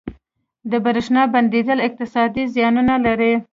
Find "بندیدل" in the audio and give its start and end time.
1.33-1.79